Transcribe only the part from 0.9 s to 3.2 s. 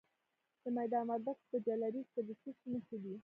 وردګو په جلریز کې د څه شي نښې دي؟